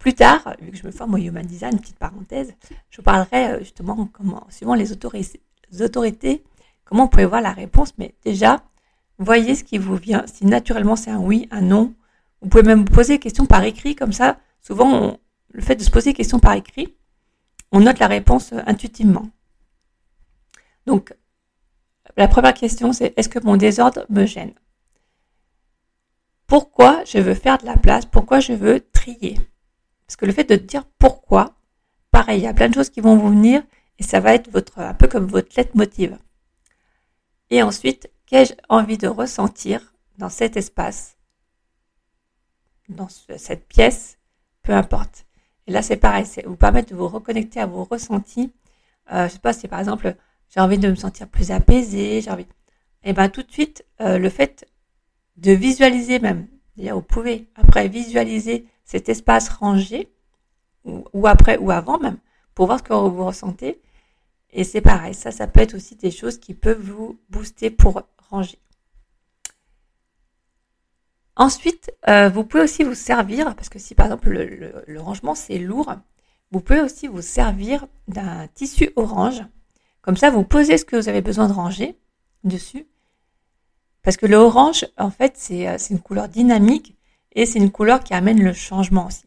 Plus 0.00 0.14
tard, 0.14 0.56
vu 0.62 0.70
que 0.70 0.78
je 0.78 0.86
me 0.86 0.92
forme 0.92 1.14
au 1.14 1.18
Human 1.18 1.44
Design, 1.44 1.78
petite 1.78 1.98
parenthèse, 1.98 2.54
je 2.88 3.02
parlerai 3.02 3.52
euh, 3.52 3.58
justement 3.58 4.10
suivant 4.48 4.74
les 4.74 4.92
autorités, 4.92 6.42
comment 6.86 7.04
vous 7.04 7.10
pouvez 7.10 7.26
voir 7.26 7.42
la 7.42 7.52
réponse. 7.52 7.92
Mais 7.98 8.14
déjà, 8.24 8.64
voyez 9.18 9.54
ce 9.54 9.62
qui 9.62 9.76
vous 9.76 9.96
vient. 9.96 10.24
Si 10.26 10.46
naturellement 10.46 10.96
c'est 10.96 11.10
un 11.10 11.20
oui, 11.20 11.48
un 11.50 11.60
non, 11.60 11.94
vous 12.40 12.48
pouvez 12.48 12.62
même 12.62 12.86
poser 12.86 13.14
des 13.14 13.18
questions 13.18 13.44
par 13.44 13.62
écrit, 13.62 13.94
comme 13.94 14.14
ça. 14.14 14.38
Souvent, 14.62 15.18
le 15.52 15.60
fait 15.60 15.76
de 15.76 15.82
se 15.82 15.90
poser 15.90 16.12
des 16.12 16.16
questions 16.16 16.38
par 16.38 16.54
écrit, 16.54 16.96
on 17.70 17.80
note 17.80 17.98
la 17.98 18.06
réponse 18.06 18.54
euh, 18.54 18.60
intuitivement. 18.66 19.28
Donc, 20.86 21.14
la 22.16 22.26
première 22.26 22.54
question, 22.54 22.94
c'est 22.94 23.12
est-ce 23.18 23.28
que 23.28 23.38
mon 23.44 23.58
désordre 23.58 24.06
me 24.08 24.24
gêne? 24.24 24.54
Pourquoi 26.46 27.04
je 27.04 27.18
veux 27.18 27.34
faire 27.34 27.58
de 27.58 27.66
la 27.66 27.76
place? 27.76 28.06
Pourquoi 28.06 28.40
je 28.40 28.54
veux 28.54 28.80
trier? 28.80 29.38
Parce 30.10 30.16
que 30.16 30.26
le 30.26 30.32
fait 30.32 30.42
de 30.42 30.56
dire 30.56 30.82
pourquoi, 30.98 31.54
pareil, 32.10 32.40
il 32.40 32.42
y 32.42 32.48
a 32.48 32.52
plein 32.52 32.68
de 32.68 32.74
choses 32.74 32.90
qui 32.90 33.00
vont 33.00 33.14
vous 33.14 33.28
venir 33.28 33.62
et 34.00 34.02
ça 34.02 34.18
va 34.18 34.34
être 34.34 34.50
votre, 34.50 34.80
un 34.80 34.92
peu 34.92 35.06
comme 35.06 35.26
votre 35.26 35.54
lettre 35.56 35.76
motive. 35.76 36.18
Et 37.50 37.62
ensuite, 37.62 38.10
qu'ai-je 38.26 38.54
envie 38.68 38.98
de 38.98 39.06
ressentir 39.06 39.94
dans 40.18 40.28
cet 40.28 40.56
espace, 40.56 41.16
dans 42.88 43.06
cette 43.08 43.68
pièce, 43.68 44.18
peu 44.62 44.72
importe. 44.72 45.26
Et 45.68 45.70
là, 45.70 45.80
c'est 45.80 45.96
pareil, 45.96 46.26
c'est 46.26 46.44
vous 46.44 46.56
permettre 46.56 46.90
de 46.90 46.96
vous 46.96 47.06
reconnecter 47.06 47.60
à 47.60 47.66
vos 47.66 47.84
ressentis. 47.84 48.52
Euh, 49.12 49.28
je 49.28 49.34
sais 49.34 49.38
pas, 49.38 49.52
si 49.52 49.68
par 49.68 49.78
exemple, 49.78 50.16
j'ai 50.48 50.58
envie 50.58 50.78
de 50.78 50.90
me 50.90 50.96
sentir 50.96 51.28
plus 51.28 51.52
apaisée, 51.52 52.20
j'ai 52.20 52.32
envie. 52.32 52.42
Et 53.04 53.10
eh 53.10 53.12
ben 53.12 53.28
tout 53.28 53.44
de 53.44 53.52
suite, 53.52 53.86
euh, 54.00 54.18
le 54.18 54.28
fait 54.28 54.66
de 55.36 55.52
visualiser 55.52 56.18
même, 56.18 56.48
dire 56.76 56.96
vous 56.96 57.00
pouvez 57.00 57.48
après 57.54 57.86
visualiser 57.86 58.66
cet 58.90 59.08
espace 59.08 59.48
rangé, 59.48 60.08
ou, 60.84 61.26
après 61.26 61.58
ou 61.58 61.70
avant 61.70 61.98
même, 61.98 62.18
pour 62.54 62.66
voir 62.66 62.78
ce 62.78 62.84
que 62.84 62.94
vous 62.94 63.24
ressentez. 63.24 63.80
Et 64.52 64.64
c'est 64.64 64.80
pareil, 64.80 65.14
ça, 65.14 65.30
ça 65.30 65.46
peut 65.46 65.60
être 65.60 65.74
aussi 65.74 65.94
des 65.96 66.10
choses 66.10 66.38
qui 66.38 66.54
peuvent 66.54 66.80
vous 66.80 67.18
booster 67.28 67.70
pour 67.70 68.02
ranger. 68.30 68.58
Ensuite, 71.36 71.92
euh, 72.08 72.28
vous 72.28 72.44
pouvez 72.44 72.64
aussi 72.64 72.82
vous 72.82 72.94
servir, 72.94 73.54
parce 73.54 73.68
que 73.68 73.78
si 73.78 73.94
par 73.94 74.06
exemple 74.06 74.30
le 74.30 75.00
rangement 75.00 75.34
c'est 75.34 75.58
lourd, 75.58 75.94
vous 76.50 76.60
pouvez 76.60 76.80
aussi 76.80 77.06
vous 77.06 77.22
servir 77.22 77.86
d'un 78.08 78.48
tissu 78.48 78.90
orange 78.96 79.42
comme 80.02 80.16
ça, 80.16 80.30
vous 80.30 80.44
posez 80.44 80.78
ce 80.78 80.84
que 80.84 80.96
vous 80.96 81.08
avez 81.08 81.20
besoin 81.20 81.48
de 81.48 81.52
ranger 81.52 81.98
dessus. 82.44 82.86
Parce 84.02 84.16
que 84.16 84.26
le 84.26 84.36
orange, 84.36 84.86
en 84.96 85.10
fait, 85.10 85.34
euh, 85.50 85.74
c'est 85.78 85.92
une 85.92 86.00
couleur 86.00 86.28
dynamique 86.28 86.96
et 87.32 87.46
c'est 87.46 87.58
une 87.58 87.70
couleur 87.70 88.02
qui 88.02 88.14
amène 88.14 88.42
le 88.42 88.52
changement 88.52 89.06
aussi. 89.06 89.26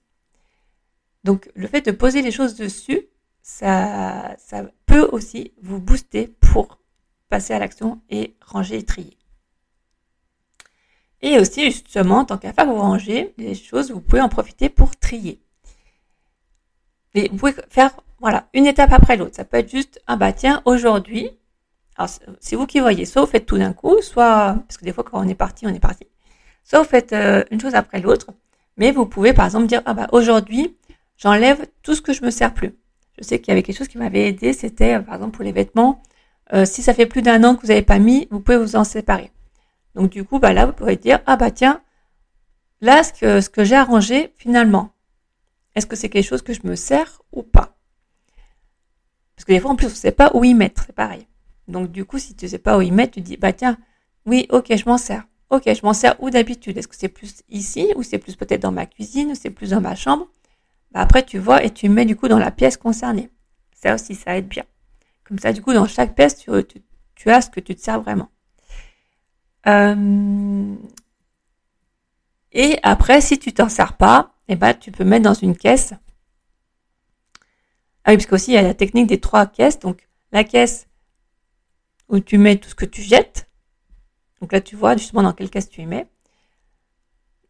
Donc, 1.24 1.50
le 1.56 1.68
fait 1.68 1.82
de 1.82 1.92
poser 1.92 2.22
les 2.22 2.32
choses 2.32 2.56
dessus, 2.56 3.08
ça, 3.42 4.36
ça 4.38 4.66
peut 4.86 5.08
aussi 5.12 5.54
vous 5.62 5.80
booster 5.80 6.28
pour 6.28 6.80
passer 7.30 7.54
à 7.54 7.60
l'action 7.60 8.02
et 8.10 8.36
ranger 8.42 8.78
et 8.78 8.84
trier. 8.84 9.18
Et 11.22 11.40
aussi, 11.40 11.66
justement, 11.66 12.20
en 12.20 12.26
tant 12.26 12.38
qu'affaire, 12.38 12.66
vous 12.66 12.76
rangez 12.76 13.34
les 13.38 13.56
choses, 13.56 13.92
vous 13.92 14.02
pouvez 14.02 14.22
en 14.22 14.30
profiter 14.30 14.68
pour 14.70 14.96
trier. 14.98 15.42
Et 17.16 17.30
vous 17.30 17.38
pouvez 17.38 17.54
faire 17.70 17.96
voilà, 18.20 18.48
une 18.54 18.66
étape 18.66 18.92
après 18.92 19.18
l'autre. 19.18 19.36
Ça 19.36 19.46
peut 19.46 19.58
être 19.58 19.70
juste, 19.70 20.02
ah 20.08 20.16
bah 20.16 20.34
tiens, 20.34 20.62
aujourd'hui, 20.66 21.30
alors 21.98 22.10
c'est 22.40 22.56
vous 22.56 22.66
qui 22.66 22.80
voyez, 22.80 23.06
soit 23.06 23.22
vous 23.22 23.28
faites 23.28 23.46
tout 23.46 23.58
d'un 23.58 23.74
coup, 23.74 24.02
soit, 24.02 24.56
parce 24.68 24.78
que 24.78 24.86
des 24.86 24.94
fois 24.94 25.04
quand 25.04 25.24
on 25.24 25.28
est 25.28 25.36
parti, 25.36 25.68
on 25.68 25.74
est 25.74 25.80
parti, 25.80 26.08
soit 26.64 26.80
vous 26.80 26.86
faites 26.86 27.14
une 27.52 27.60
chose 27.60 27.76
après 27.76 28.00
l'autre, 28.00 28.28
mais 28.78 28.92
vous 28.92 29.06
pouvez 29.06 29.34
par 29.34 29.46
exemple 29.46 29.68
dire, 29.68 29.82
ah 29.86 29.94
bah 29.94 30.08
aujourd'hui, 30.12 30.76
j'enlève 31.18 31.66
tout 31.82 31.96
ce 31.96 32.02
que 32.02 32.14
je 32.14 32.24
me 32.24 32.32
sers 32.32 32.54
plus. 32.54 32.76
Je 33.18 33.24
sais 33.24 33.40
qu'il 33.40 33.50
y 33.50 33.52
avait 33.52 33.64
quelque 33.64 33.78
chose 33.78 33.88
qui 33.88 33.98
m'avait 33.98 34.28
aidé, 34.28 34.54
c'était 34.54 34.96
euh, 34.96 35.02
par 35.02 35.16
exemple 35.16 35.36
pour 35.36 35.44
les 35.44 35.52
vêtements, 35.52 36.02
euh, 36.54 36.66
si 36.66 36.82
ça 36.82 36.94
fait 36.94 37.06
plus 37.06 37.22
d'un 37.22 37.44
an 37.44 37.56
que 37.56 37.62
vous 37.62 37.68
n'avez 37.68 37.84
pas 37.84 38.00
mis, 38.00 38.28
vous 38.32 38.40
pouvez 38.40 38.58
vous 38.58 38.76
en 38.76 38.84
séparer. 38.84 39.32
Donc 39.96 40.10
du 40.10 40.24
coup, 40.24 40.40
bah 40.40 40.54
là, 40.54 40.66
vous 40.66 40.74
pouvez 40.74 40.96
dire, 40.96 41.20
ah 41.28 41.38
bah 41.38 41.52
tiens, 41.52 41.82
là, 42.82 43.04
ce 43.04 43.14
que, 43.14 43.42
ce 43.42 43.50
que 43.50 43.64
j'ai 43.64 43.76
arrangé, 43.76 44.34
finalement, 44.36 44.90
est-ce 45.76 45.86
que 45.86 45.96
c'est 45.96 46.10
quelque 46.10 46.28
chose 46.28 46.42
que 46.42 46.54
je 46.54 46.62
me 46.64 46.76
sers 46.76 47.22
ou 47.32 47.44
pas? 47.44 47.78
Parce 49.36 49.46
que 49.46 49.54
des 49.54 49.60
fois, 49.60 49.72
en 49.72 49.76
plus, 49.76 49.88
on 49.88 49.90
ne 49.90 49.96
sait 49.96 50.12
pas 50.12 50.32
où 50.34 50.44
y 50.44 50.54
mettre, 50.54 50.84
c'est 50.86 50.96
pareil. 50.96 51.28
Donc, 51.68 51.92
du 51.92 52.06
coup, 52.06 52.20
si 52.20 52.36
tu 52.36 52.46
ne 52.46 52.50
sais 52.50 52.60
pas 52.60 52.78
où 52.78 52.82
y 52.82 52.92
mettre, 52.92 53.14
tu 53.14 53.22
dis, 53.22 53.38
bah 53.38 53.54
tiens, 53.54 53.78
oui, 54.26 54.48
ok, 54.50 54.76
je 54.76 54.86
m'en 54.86 54.98
sers. 54.98 55.24
Ok, 55.54 55.66
je 55.66 55.86
m'en 55.86 55.94
sers 55.94 56.16
où 56.20 56.32
d'habitude 56.32 56.80
Est-ce 56.80 56.88
que 56.88 56.96
c'est 56.96 57.10
plus 57.10 57.44
ici 57.48 57.94
ou 57.96 58.02
c'est 58.02 58.18
plus 58.18 58.36
peut-être 58.36 58.64
dans 58.64 58.72
ma 58.72 58.88
cuisine 58.88 59.30
ou 59.30 59.36
c'est 59.36 59.52
plus 59.52 59.70
dans 59.70 59.82
ma 59.82 59.94
chambre? 59.94 60.28
Bah, 60.92 61.02
Après, 61.02 61.24
tu 61.24 61.38
vois 61.38 61.64
et 61.64 61.70
tu 61.70 61.90
mets 61.90 62.06
du 62.06 62.16
coup 62.16 62.28
dans 62.28 62.40
la 62.40 62.50
pièce 62.50 62.76
concernée. 62.76 63.30
Ça 63.76 63.94
aussi, 63.94 64.16
ça 64.16 64.36
aide 64.36 64.48
bien. 64.48 64.64
Comme 65.24 65.38
ça, 65.38 65.54
du 65.54 65.62
coup, 65.62 65.72
dans 65.72 65.86
chaque 65.86 66.16
pièce, 66.16 66.38
tu, 66.38 67.30
as 67.30 67.42
ce 67.42 67.52
que 67.52 67.60
tu 67.60 67.76
te 67.76 67.82
sers 67.82 68.02
vraiment. 68.02 68.30
Euh, 69.68 70.74
et 72.52 72.80
après, 72.82 73.22
si 73.22 73.38
tu 73.38 73.54
t'en 73.54 73.70
sers 73.70 73.94
pas, 73.94 74.34
eh 74.48 74.56
ben, 74.56 74.74
tu 74.74 74.92
peux 74.92 75.04
mettre 75.04 75.24
dans 75.24 75.36
une 75.36 75.56
caisse 75.56 75.94
ah 78.06 78.12
oui, 78.12 78.18
parce 78.18 78.26
qu'aussi, 78.26 78.52
il 78.52 78.56
y 78.56 78.58
a 78.58 78.62
la 78.62 78.74
technique 78.74 79.08
des 79.08 79.20
trois 79.20 79.46
caisses. 79.46 79.80
Donc, 79.80 80.10
la 80.34 80.44
caisse 80.44 80.88
où 82.10 82.20
tu 82.20 82.38
mets 82.38 82.58
tout 82.58 82.70
ce 82.70 82.76
que 82.76 82.86
tu 82.86 83.02
jettes. 83.02 83.48
Donc 84.44 84.52
là, 84.52 84.60
tu 84.60 84.76
vois 84.76 84.98
justement 84.98 85.24
dans 85.24 85.32
quelle 85.32 85.50
caisse 85.50 85.70
tu 85.70 85.84
y 85.84 85.86
mets. 85.86 86.06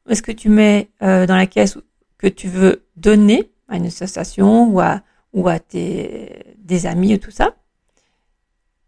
Est-ce 0.08 0.22
que 0.22 0.32
tu 0.32 0.48
mets 0.48 0.92
euh, 1.02 1.26
dans 1.26 1.36
la 1.36 1.48
caisse 1.48 1.80
que 2.20 2.28
tu 2.28 2.48
veux 2.48 2.86
donner 2.98 3.52
à 3.68 3.78
une 3.78 3.88
association 3.88 4.70
ou 4.70 4.80
à, 4.80 5.60
tes, 5.60 6.54
des 6.60 6.86
amis 6.86 7.16
ou 7.16 7.18
tout 7.18 7.32
ça? 7.32 7.56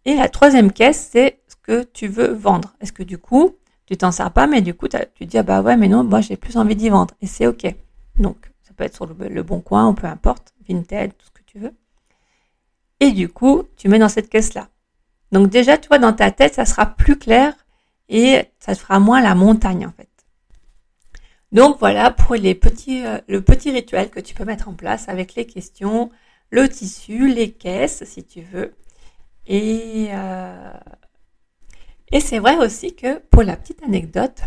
Et 0.06 0.14
la 0.18 0.30
troisième 0.30 0.72
caisse, 0.72 1.10
c'est 1.12 1.40
ce 1.48 1.56
que 1.56 1.82
tu 1.82 2.06
veux 2.06 2.32
vendre. 2.32 2.76
Est-ce 2.80 2.92
que 2.92 3.02
du 3.02 3.18
coup, 3.18 3.56
tu 3.88 3.98
t'en 3.98 4.12
sers 4.12 4.30
pas, 4.30 4.46
mais 4.46 4.62
du 4.62 4.76
coup, 4.76 4.88
tu 5.16 5.26
dis, 5.26 5.40
ah 5.40 5.44
bah 5.44 5.64
ouais, 5.64 5.76
mais 5.76 5.88
non, 5.88 6.04
moi 6.04 6.22
j'ai 6.22 6.38
plus 6.38 6.58
envie 6.58 6.76
d'y 6.76 6.90
vendre. 6.90 7.16
Et 7.24 7.26
c'est 7.26 7.48
OK. 7.48 7.66
Donc, 8.20 8.52
ça 8.62 8.76
peut 8.76 8.84
être 8.84 8.94
sur 8.94 9.08
le, 9.08 9.16
le 9.30 9.42
bon 9.42 9.62
coin 9.62 9.88
ou 9.88 9.96
peu 9.96 10.06
importe, 10.06 10.54
Vinted, 10.70 11.18
tout 11.18 11.26
ce 11.26 11.58
veux. 11.58 11.74
Et 13.00 13.14
du 13.14 13.30
coup, 13.30 13.64
tu 13.78 13.90
mets 13.90 13.98
dans 13.98 14.10
cette 14.10 14.30
caisse-là. 14.30 14.70
Donc 15.32 15.50
déjà, 15.50 15.80
toi, 15.80 15.98
dans 15.98 16.14
ta 16.14 16.30
tête, 16.30 16.54
ça 16.54 16.66
sera 16.66 16.86
plus 16.86 17.18
clair 17.18 17.56
et 18.10 18.44
ça 18.60 18.76
te 18.76 18.80
fera 18.80 19.00
moins 19.00 19.22
la 19.22 19.36
montagne, 19.36 19.86
en 19.86 19.92
fait. 19.92 20.10
Donc 21.52 21.80
voilà 21.80 22.12
pour 22.12 22.36
les 22.36 22.54
petits, 22.54 23.06
euh, 23.06 23.20
le 23.28 23.42
petit 23.42 23.72
rituel 23.72 24.10
que 24.10 24.20
tu 24.20 24.36
peux 24.36 24.44
mettre 24.44 24.68
en 24.68 24.74
place 24.74 25.08
avec 25.08 25.36
les 25.36 25.46
questions, 25.46 26.12
le 26.50 26.68
tissu, 26.68 27.34
les 27.34 27.52
caisses, 27.52 28.04
si 28.04 28.26
tu 28.26 28.42
veux. 28.42 28.76
Et, 29.48 30.10
euh, 30.12 30.74
c'est 32.20 32.40
vrai 32.40 32.58
aussi 32.58 32.96
que 32.96 33.20
pour 33.20 33.44
la 33.44 33.56
petite 33.56 33.84
anecdote, 33.84 34.42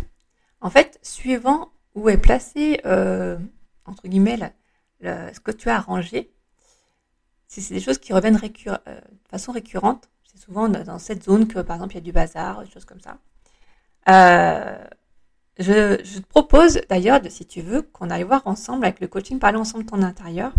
en 0.61 0.71
fait, 0.71 0.99
suivant 1.03 1.71
où 1.95 2.09
est 2.09 2.19
placé, 2.19 2.81
euh, 2.85 3.39
entre 3.87 4.07
guillemets, 4.09 4.39
ce 5.03 5.41
que 5.41 5.51
tu 5.51 5.71
as 5.71 5.77
arrangé, 5.77 6.31
c'est 7.47 7.73
des 7.73 7.81
choses 7.81 7.99
qui 7.99 8.13
reviennent 8.13 8.37
de 8.37 8.79
façon 9.31 9.53
récurrente. 9.53 10.11
C'est 10.25 10.41
souvent 10.41 10.69
dans 10.69 10.99
cette 10.99 11.25
zone 11.25 11.49
que, 11.49 11.61
par 11.61 11.77
exemple, 11.77 11.95
il 11.95 11.99
y 11.99 11.99
a 11.99 12.03
du 12.03 12.13
bazar, 12.13 12.65
des 12.65 12.71
choses 12.71 12.85
comme 12.85 13.01
ça. 13.01 13.19
Euh, 14.09 14.85
je, 15.59 16.19
te 16.19 16.27
propose 16.29 16.81
d'ailleurs, 16.89 17.21
si 17.29 17.47
tu 17.47 17.61
veux, 17.61 17.83
qu'on 17.83 18.11
aille 18.11 18.23
voir 18.23 18.43
ensemble 18.47 18.85
avec 18.85 19.01
le 19.01 19.09
coaching, 19.09 19.39
parler 19.39 19.59
ensemble 19.59 19.85
de 19.85 19.91
ton 19.91 20.03
intérieur, 20.03 20.53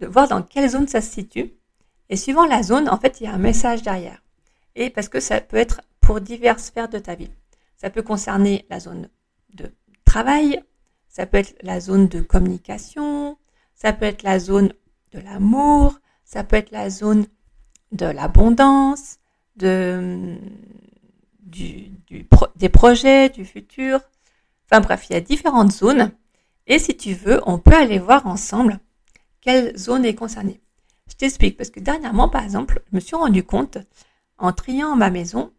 de 0.00 0.06
voir 0.06 0.28
dans 0.28 0.42
quelle 0.42 0.68
zone 0.68 0.88
ça 0.88 1.00
se 1.00 1.10
situe. 1.10 1.54
Et 2.10 2.16
suivant 2.16 2.46
la 2.46 2.62
zone, 2.62 2.88
en 2.88 2.98
fait, 2.98 3.20
il 3.20 3.24
y 3.24 3.26
a 3.26 3.32
un 3.32 3.38
message 3.38 3.82
derrière. 3.82 4.20
Et 4.74 4.90
parce 4.90 5.08
que 5.08 5.20
ça 5.20 5.40
peut 5.40 5.56
être 5.56 5.80
pour 6.00 6.20
diverses 6.20 6.64
sphères 6.64 6.88
de 6.88 6.98
ta 6.98 7.14
vie. 7.14 7.30
Ça 7.76 7.90
peut 7.90 8.02
concerner 8.02 8.66
la 8.68 8.78
zone 8.78 9.08
de 9.54 9.72
travail, 10.04 10.62
ça 11.08 11.26
peut 11.26 11.38
être 11.38 11.56
la 11.62 11.80
zone 11.80 12.08
de 12.08 12.20
communication, 12.20 13.38
ça 13.74 13.92
peut 13.92 14.06
être 14.06 14.22
la 14.22 14.38
zone 14.38 14.72
de 15.12 15.20
l'amour, 15.20 15.98
ça 16.24 16.44
peut 16.44 16.56
être 16.56 16.72
la 16.72 16.90
zone 16.90 17.26
de 17.92 18.06
l'abondance, 18.06 19.18
de, 19.56 20.36
des 21.44 22.68
projets, 22.68 23.28
du 23.28 23.44
futur. 23.44 24.00
Enfin 24.70 24.80
bref, 24.80 25.06
il 25.08 25.14
y 25.14 25.16
a 25.16 25.20
différentes 25.20 25.72
zones. 25.72 26.12
Et 26.66 26.78
si 26.78 26.96
tu 26.96 27.14
veux, 27.14 27.40
on 27.46 27.58
peut 27.58 27.74
aller 27.74 27.98
voir 27.98 28.26
ensemble 28.26 28.78
quelle 29.40 29.76
zone 29.76 30.04
est 30.04 30.14
concernée. 30.14 30.60
Je 31.08 31.14
t'explique 31.14 31.56
parce 31.56 31.70
que 31.70 31.80
dernièrement, 31.80 32.28
par 32.28 32.42
exemple, 32.42 32.82
je 32.90 32.96
me 32.96 33.00
suis 33.00 33.16
rendu 33.16 33.44
compte 33.44 33.78
en 34.38 34.52
triant 34.52 34.96
ma 34.96 35.10
maison 35.10 35.52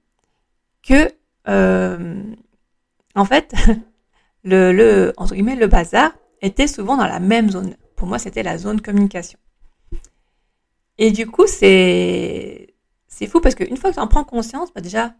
que, 0.82 1.12
euh, 1.48 2.24
en 3.14 3.26
fait, 3.26 3.54
le, 4.44 5.14
entre 5.18 5.36
guillemets, 5.36 5.56
le 5.56 5.68
bazar 5.68 6.12
était 6.42 6.68
souvent 6.68 6.98
dans 6.98 7.08
la 7.08 7.20
même 7.20 7.50
zone. 7.52 7.76
Pour 7.96 8.08
moi, 8.08 8.20
c'était 8.20 8.44
la 8.44 8.58
zone 8.58 8.82
communication. 8.82 9.40
Et 10.98 11.12
du 11.12 11.28
coup, 11.28 11.48
c'est 11.48 12.74
c'est 13.08 13.28
fou 13.28 13.40
parce 13.40 13.56
qu'une 13.56 13.78
fois 13.78 13.92
que 13.92 13.96
tu 13.96 14.02
en 14.02 14.08
prends 14.08 14.24
conscience, 14.26 14.74
bah 14.74 14.82
déjà, 14.82 15.14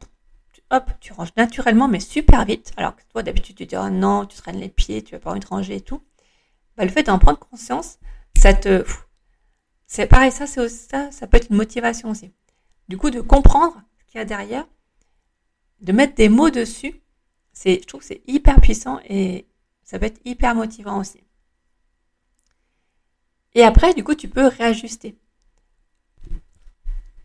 hop, 0.72 0.92
tu 1.00 1.14
ranges 1.14 1.36
naturellement, 1.38 1.88
mais 1.88 2.00
super 2.00 2.46
vite. 2.46 2.72
Alors 2.78 2.96
que 2.96 3.02
toi, 3.12 3.24
d'habitude, 3.24 3.56
tu 3.56 3.66
dis, 3.66 3.76
oh 3.78 3.90
non, 3.90 4.26
tu 4.26 4.38
traînes 4.38 4.60
les 4.60 4.70
pieds, 4.70 5.04
tu 5.04 5.14
vas 5.14 5.20
pas 5.20 5.32
envie 5.32 5.40
de 5.40 5.48
ranger 5.48 5.76
et 5.76 5.82
tout. 5.82 6.02
Bah, 6.78 6.86
le 6.86 6.92
fait 6.92 7.04
d'en 7.04 7.20
prendre 7.20 7.40
conscience, 7.40 8.00
ça 8.38 8.54
te. 8.54 8.86
C'est 9.88 10.08
pareil, 10.08 10.32
ça, 10.32 10.48
c'est 10.48 10.68
ça, 10.68 11.12
ça 11.12 11.28
peut 11.28 11.38
être 11.38 11.50
une 11.50 11.58
motivation 11.58 12.10
aussi. 12.10 12.32
Du 12.90 12.98
coup, 12.98 13.10
de 13.10 13.22
comprendre 13.22 13.82
ce 14.00 14.06
qu'il 14.06 14.18
y 14.18 14.22
a 14.22 14.26
derrière, 14.26 14.66
de 15.82 15.92
mettre 15.92 16.16
des 16.16 16.30
mots 16.30 16.50
dessus, 16.50 17.02
c'est, 17.54 17.80
je 17.82 17.88
trouve 17.88 18.02
que 18.02 18.08
c'est 18.08 18.22
hyper 18.28 18.60
puissant 18.62 19.00
et 19.08 19.48
ça 19.84 20.00
peut 20.00 20.06
être 20.06 20.20
hyper 20.26 20.56
motivant 20.56 21.00
aussi. 21.00 21.22
Et 23.54 23.64
après, 23.64 23.94
du 23.94 24.04
coup, 24.04 24.16
tu 24.16 24.28
peux 24.28 24.48
réajuster. 24.48 25.18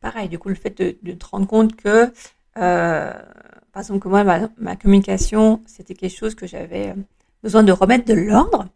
Pareil, 0.00 0.28
du 0.28 0.38
coup, 0.38 0.48
le 0.48 0.54
fait 0.54 0.78
de, 0.78 1.12
te 1.12 1.26
rendre 1.26 1.46
compte 1.46 1.76
que, 1.76 2.12
euh, 2.58 3.12
par 3.72 3.82
exemple, 3.82 4.00
que 4.00 4.08
moi, 4.08 4.24
ma, 4.58 4.76
communication, 4.76 5.62
c'était 5.66 5.94
quelque 5.94 6.16
chose 6.16 6.34
que 6.34 6.46
j'avais 6.46 6.94
besoin 7.42 7.62
de 7.62 7.72
remettre 7.72 8.04
de 8.04 8.14
l'ordre, 8.14 8.66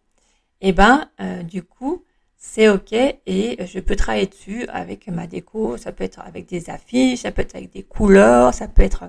et 0.60 0.68
eh 0.68 0.72
ben, 0.72 1.08
euh, 1.20 1.42
du 1.42 1.62
coup, 1.62 2.02
c'est 2.46 2.68
ok 2.68 2.92
et 2.92 3.66
je 3.66 3.80
peux 3.80 3.96
travailler 3.96 4.26
dessus 4.26 4.66
avec 4.68 5.08
ma 5.08 5.26
déco. 5.26 5.76
Ça 5.76 5.92
peut 5.92 6.04
être 6.04 6.20
avec 6.20 6.46
des 6.46 6.70
affiches, 6.70 7.20
ça 7.20 7.32
peut 7.32 7.42
être 7.42 7.56
avec 7.56 7.72
des 7.72 7.82
couleurs, 7.82 8.54
ça 8.54 8.68
peut 8.68 8.82
être. 8.82 9.04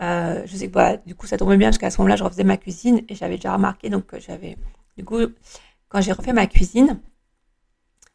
Euh, 0.00 0.42
je 0.46 0.56
sais 0.56 0.68
que 0.68 1.06
du 1.06 1.14
coup, 1.14 1.26
ça 1.26 1.36
tombait 1.36 1.56
bien 1.56 1.68
parce 1.68 1.78
qu'à 1.78 1.90
ce 1.90 1.98
moment-là, 1.98 2.16
je 2.16 2.24
refaisais 2.24 2.44
ma 2.44 2.56
cuisine 2.56 3.02
et 3.08 3.14
j'avais 3.14 3.36
déjà 3.36 3.54
remarqué. 3.54 3.90
Donc, 3.90 4.04
j'avais. 4.18 4.56
Du 4.96 5.04
coup, 5.04 5.18
quand 5.88 6.00
j'ai 6.00 6.12
refait 6.12 6.32
ma 6.32 6.46
cuisine, 6.46 7.00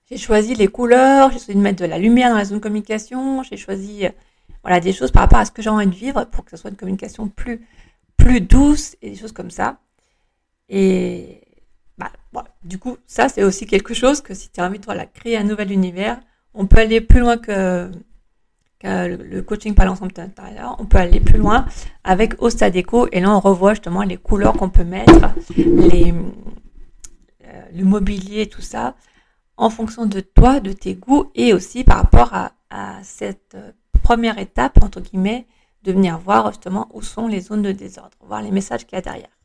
j'ai 0.10 0.18
choisi 0.18 0.56
les 0.56 0.68
couleurs, 0.68 1.32
j'ai 1.32 1.40
choisi 1.40 1.56
de 1.56 1.62
mettre 1.62 1.82
de 1.82 1.86
la 1.86 1.98
lumière 1.98 2.30
dans 2.32 2.38
la 2.38 2.46
zone 2.46 2.58
de 2.58 2.64
communication, 2.64 3.44
j'ai 3.44 3.58
choisi 3.58 4.06
euh, 4.06 4.10
voilà, 4.64 4.80
des 4.80 4.94
choses 4.94 5.12
par 5.12 5.24
rapport 5.24 5.40
à 5.40 5.46
ce 5.46 5.52
que 5.52 5.62
j'ai 5.62 5.70
envie 5.70 5.88
de 5.88 5.96
vivre 5.96 6.26
pour 6.26 6.44
que 6.46 6.52
ce 6.52 6.58
soit 6.58 6.70
une 6.70 6.76
communication 6.76 7.28
plus, 7.28 7.66
plus 8.18 8.42
douce 8.42 8.96
et 9.02 9.12
des 9.12 9.16
choses 9.16 9.32
comme 9.32 9.52
ça. 9.52 9.80
Et 10.68 11.42
bah, 11.98 12.12
du 12.64 12.78
coup, 12.78 12.98
ça, 13.08 13.30
c'est 13.30 13.44
aussi 13.44 13.66
quelque 13.66 13.94
chose 13.94 14.22
que 14.22 14.34
si 14.34 14.50
tu 14.50 14.62
as 14.62 14.66
envie 14.66 14.80
de 14.80 14.86
créer 15.14 15.38
un 15.38 15.44
nouvel 15.44 15.72
univers, 15.72 16.20
on 16.54 16.66
peut 16.66 16.80
aller 16.80 17.02
plus 17.02 17.20
loin 17.20 17.38
que, 17.38 17.90
le 18.84 19.42
coaching 19.42 19.74
par 19.74 19.86
l'ensemble 19.86 20.14
intérieur. 20.18 20.76
On 20.80 20.86
peut 20.86 20.98
aller 21.00 21.20
plus 21.20 21.38
loin 21.38 21.66
avec 22.04 22.42
Osta 22.42 22.70
Déco 22.70 23.08
et 23.12 23.20
là, 23.20 23.36
on 23.36 23.40
revoit 23.40 23.74
justement 23.74 24.04
les 24.04 24.18
couleurs 24.18 24.54
qu'on 24.54 24.70
peut 24.70 24.86
mettre, 24.86 25.34
les, 25.58 26.14
euh, 27.46 27.62
le 27.74 27.84
mobilier, 27.84 28.48
tout 28.48 28.62
ça 28.62 28.96
en 29.60 29.70
fonction 29.70 30.06
de 30.06 30.22
toi, 30.22 30.62
de 30.62 30.72
tes 30.72 30.96
goûts 30.96 31.32
et 31.36 31.54
aussi 31.54 31.84
par 31.84 31.98
rapport 31.98 32.34
à, 32.34 32.52
cette 33.04 33.56
euh, 33.56 33.72
première 34.10 34.40
étape, 34.40 34.82
entre 34.82 35.02
guillemets, 35.02 35.46
de 35.84 35.92
venir 35.92 36.18
voir 36.18 36.48
justement 36.48 36.90
où 36.94 37.04
sont 37.04 37.28
les 37.28 37.42
zones 37.42 37.62
de 37.62 37.72
désordre, 37.72 38.18
voir 38.22 38.42
les 38.42 38.50
messages 38.50 38.88
qu'il 38.88 38.96
y 38.96 38.98
a 38.98 39.02
derrière. 39.02 39.38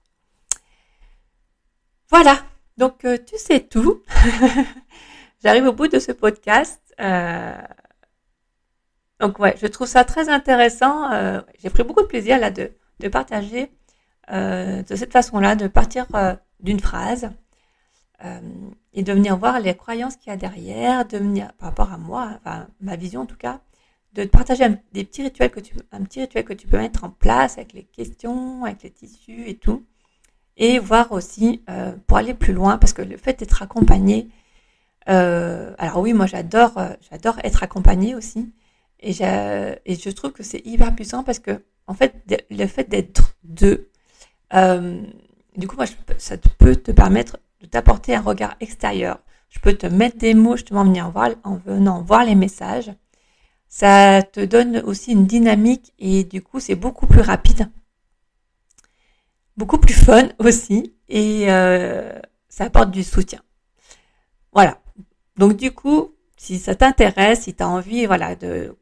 Voilà, 2.09 2.39
donc 2.79 3.05
euh, 3.05 3.19
tu 3.27 3.37
sais 3.37 3.61
tout. 3.61 4.03
J'arrive 5.45 5.67
au 5.67 5.75
bout 5.75 5.89
de 5.89 5.99
ce 5.99 6.13
podcast. 6.13 6.81
Euh, 6.99 7.61
donc 9.21 9.39
ouais, 9.39 9.55
je 9.61 9.67
trouve 9.67 9.87
ça 9.87 10.03
très 10.05 10.31
intéressant. 10.31 11.11
J'ai 11.59 11.69
pris 11.69 11.83
beaucoup 11.83 12.01
de 12.01 12.07
plaisir 12.07 12.39
là 12.39 12.51
de, 12.51 12.73
de 13.01 13.09
partager 13.09 13.71
de 14.31 14.95
cette 14.97 15.13
façon-là, 15.13 15.57
de 15.57 15.67
partir 15.67 16.07
d'une 16.61 16.81
phrase 16.81 17.29
euh, 18.25 18.41
et 18.95 19.03
de 19.03 19.13
venir 19.13 19.37
voir 19.37 19.61
les 19.61 19.75
croyances 19.75 20.17
qu'il 20.17 20.31
y 20.31 20.33
a 20.33 20.37
derrière, 20.39 21.05
de 21.05 21.19
venir, 21.19 21.53
par 21.59 21.69
rapport 21.69 21.93
à 21.93 21.99
moi, 21.99 22.31
enfin, 22.37 22.69
ma 22.81 22.97
vision 22.97 23.23
en 23.23 23.27
tout 23.27 23.37
cas, 23.37 23.61
de 24.15 24.25
partager 24.25 24.65
un, 24.65 24.79
des 24.93 25.05
petits 25.05 25.23
rituels 25.23 25.51
que 25.51 25.61
tu, 25.61 25.75
un 25.93 26.03
petit 26.03 26.21
rituel 26.21 26.45
que 26.45 26.53
tu 26.53 26.67
peux 26.67 26.79
mettre 26.79 27.05
en 27.05 27.11
place 27.11 27.59
avec 27.59 27.73
les 27.73 27.83
questions, 27.83 28.65
avec 28.65 28.83
les 28.83 28.91
tissus 28.91 29.45
et 29.47 29.57
tout, 29.57 29.85
et 30.57 30.79
voir 30.79 31.13
aussi 31.13 31.63
euh, 31.69 31.93
pour 32.07 32.17
aller 32.17 32.35
plus 32.35 32.53
loin, 32.53 32.79
parce 32.79 32.93
que 32.93 33.03
le 33.03 33.17
fait 33.17 33.39
d'être 33.39 33.63
accompagné, 33.63 34.29
euh, 35.09 35.75
alors 35.79 35.99
oui, 35.99 36.13
moi 36.13 36.27
j'adore, 36.27 36.79
euh, 36.79 36.91
j'adore 37.11 37.37
être 37.43 37.63
accompagné 37.63 38.15
aussi, 38.15 38.53
et, 39.01 39.13
je 39.13 40.11
trouve 40.11 40.33
que 40.33 40.43
c'est 40.43 40.65
hyper 40.65 40.95
puissant 40.95 41.25
parce 41.25 41.39
que 41.39 41.63
en 41.87 41.93
fait, 41.93 42.15
le 42.51 42.67
fait 42.67 42.89
d'être 42.89 43.37
deux, 43.43 43.91
du 45.57 45.69
coup, 45.69 45.77
moi, 45.77 45.85
ça 46.19 46.37
peut 46.59 46.77
te 46.77 46.91
permettre 46.91 47.39
de 47.61 47.67
t'apporter 47.67 48.15
un 48.15 48.23
regard 48.23 48.57
extérieur. 48.61 49.21
Je 49.51 49.61
peux 49.61 49.75
te 49.75 49.87
mettre 49.87 50.17
des 50.19 50.35
mots 50.35 50.57
justement 50.57 50.81
en 50.81 51.57
venant 51.57 52.03
voir 52.03 52.25
les 52.25 52.35
messages. 52.35 52.91
Ça 53.69 54.23
te 54.23 54.41
donne 54.41 54.79
aussi 54.85 55.13
une 55.13 55.27
dynamique 55.27 55.93
et 55.99 56.25
du 56.25 56.43
coup 56.43 56.61
c'est 56.61 56.77
beaucoup 56.77 57.07
plus 57.07 57.21
rapide, 57.21 57.69
beaucoup 59.57 59.79
plus 59.79 59.95
fun 59.95 60.29
aussi 60.39 60.95
et 61.09 61.51
euh, 61.51 62.19
ça 62.49 62.65
apporte 62.65 62.91
du 62.91 63.03
soutien. 63.03 63.41
Voilà. 64.53 64.79
Donc 65.37 65.57
du 65.57 65.73
coup, 65.73 66.13
si 66.37 66.59
ça 66.59 66.75
t'intéresse, 66.75 67.43
si 67.43 67.55
tu 67.55 67.63
as 67.63 67.69
envie 67.69 68.07
voilà 68.07 68.37
de 68.37 68.77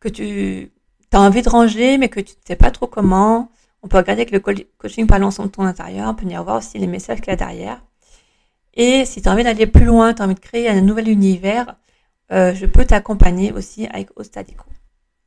que 0.00 0.08
tu 0.08 0.70
as 1.12 1.20
envie 1.20 1.42
de 1.42 1.48
ranger 1.48 1.98
mais 1.98 2.08
que 2.08 2.20
tu 2.20 2.34
ne 2.34 2.46
sais 2.46 2.56
pas 2.56 2.70
trop 2.70 2.86
comment, 2.86 3.50
on 3.82 3.88
peut 3.88 3.96
regarder 3.96 4.22
avec 4.22 4.30
le 4.30 4.40
coaching 4.78 5.06
par 5.06 5.18
l'ensemble 5.18 5.50
de 5.50 5.54
ton 5.54 5.64
intérieur, 5.64 6.08
on 6.08 6.14
peut 6.14 6.22
venir 6.22 6.42
voir 6.44 6.58
aussi 6.58 6.78
les 6.78 6.86
messages 6.86 7.20
qu'il 7.20 7.28
y 7.28 7.32
a 7.32 7.36
derrière. 7.36 7.82
Et 8.74 9.04
si 9.04 9.22
tu 9.22 9.28
as 9.28 9.32
envie 9.32 9.44
d'aller 9.44 9.66
plus 9.66 9.84
loin, 9.84 10.14
tu 10.14 10.22
as 10.22 10.24
envie 10.24 10.34
de 10.34 10.40
créer 10.40 10.68
un 10.68 10.80
nouvel 10.80 11.08
univers, 11.08 11.76
euh, 12.30 12.54
je 12.54 12.66
peux 12.66 12.84
t'accompagner 12.84 13.52
aussi 13.52 13.86
avec 13.86 14.10
Ostadico. 14.16 14.64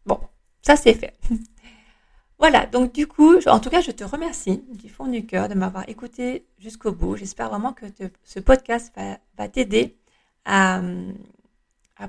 Bon, 0.06 0.20
ça 0.62 0.76
c'est 0.76 0.94
fait. 0.94 1.18
voilà, 2.40 2.66
donc 2.66 2.94
du 2.94 3.08
coup, 3.08 3.38
en 3.48 3.60
tout 3.60 3.70
cas, 3.70 3.82
je 3.82 3.92
te 3.92 4.04
remercie 4.04 4.64
du 4.74 4.90
fond 4.90 5.08
du 5.08 5.26
cœur 5.26 5.50
de 5.50 5.56
m'avoir 5.56 5.90
écouté 5.90 6.46
jusqu'au 6.60 6.92
bout. 6.92 7.16
J'espère 7.16 7.50
vraiment 7.50 7.74
que 7.74 7.86
ce 8.24 8.40
podcast 8.40 8.94
va, 9.38 9.48
t'aider 9.48 9.98
à, 10.46 10.82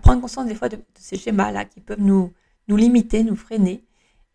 prendre 0.02 0.20
conscience 0.20 0.46
des 0.46 0.54
fois 0.54 0.68
de, 0.68 0.78
ces 0.94 1.16
schémas-là 1.16 1.64
qui 1.64 1.80
peuvent 1.80 2.00
nous, 2.00 2.32
nous 2.68 2.76
limiter, 2.76 3.24
nous 3.24 3.36
freiner 3.36 3.84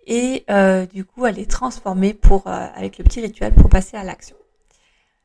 et 0.10 0.46
euh, 0.50 0.86
du 0.86 1.04
coup 1.04 1.26
à 1.26 1.32
les 1.32 1.46
transformer 1.46 2.13
pour, 2.13 2.48
euh, 2.48 2.67
avec 2.76 2.98
le 2.98 3.04
petit 3.04 3.20
rituel 3.20 3.54
pour 3.54 3.70
passer 3.70 3.98
à 3.98 4.04
l'action. 4.04 4.38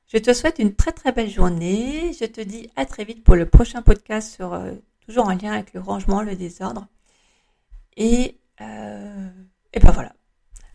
Je 0.08 0.18
te 0.18 0.34
souhaite 0.34 0.58
une 0.58 0.74
très 0.74 0.92
très 0.92 1.12
belle 1.12 1.30
journée. 1.30 2.12
Je 2.18 2.26
te 2.26 2.40
dis 2.40 2.68
à 2.76 2.84
très 2.84 3.04
vite 3.04 3.24
pour 3.24 3.36
le 3.36 3.46
prochain 3.46 3.80
podcast 3.80 4.34
sur 4.34 4.52
toujours 5.06 5.26
en 5.26 5.34
lien 5.34 5.52
avec 5.52 5.74
le 5.74 5.80
rangement, 5.80 6.22
le 6.22 6.36
désordre. 6.36 6.86
Et, 7.96 8.38
et 8.60 9.80
ben 9.80 9.90
voilà. 9.92 10.12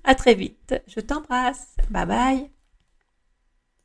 À 0.04 0.16
très 0.16 0.36
vite. 0.36 0.76
Je 0.88 1.00
t'embrasse. 1.00 1.76
Bye 1.90 2.06
bye. 2.06 2.57